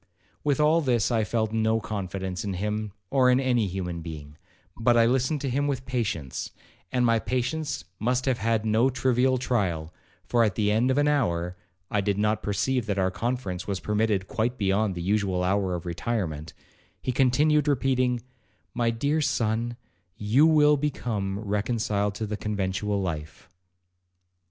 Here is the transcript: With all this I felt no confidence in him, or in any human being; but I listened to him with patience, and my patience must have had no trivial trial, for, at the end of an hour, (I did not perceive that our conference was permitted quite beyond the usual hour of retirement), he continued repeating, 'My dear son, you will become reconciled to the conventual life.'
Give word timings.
With 0.43 0.59
all 0.59 0.81
this 0.81 1.11
I 1.11 1.23
felt 1.23 1.53
no 1.53 1.79
confidence 1.79 2.43
in 2.43 2.55
him, 2.55 2.91
or 3.11 3.29
in 3.29 3.39
any 3.39 3.67
human 3.67 4.01
being; 4.01 4.35
but 4.75 4.97
I 4.97 5.05
listened 5.05 5.41
to 5.41 5.49
him 5.51 5.67
with 5.67 5.85
patience, 5.85 6.49
and 6.91 7.05
my 7.05 7.19
patience 7.19 7.83
must 7.99 8.25
have 8.25 8.39
had 8.39 8.65
no 8.65 8.89
trivial 8.89 9.37
trial, 9.37 9.93
for, 10.25 10.43
at 10.43 10.55
the 10.55 10.71
end 10.71 10.89
of 10.89 10.97
an 10.97 11.07
hour, 11.07 11.55
(I 11.91 12.01
did 12.01 12.17
not 12.17 12.41
perceive 12.41 12.87
that 12.87 12.97
our 12.97 13.11
conference 13.11 13.67
was 13.67 13.79
permitted 13.79 14.27
quite 14.27 14.57
beyond 14.57 14.95
the 14.95 15.03
usual 15.03 15.43
hour 15.43 15.75
of 15.75 15.85
retirement), 15.85 16.55
he 16.99 17.11
continued 17.11 17.67
repeating, 17.67 18.21
'My 18.73 18.89
dear 18.89 19.21
son, 19.21 19.77
you 20.17 20.47
will 20.47 20.77
become 20.77 21.37
reconciled 21.37 22.15
to 22.15 22.25
the 22.25 22.37
conventual 22.37 23.03
life.' 23.03 23.47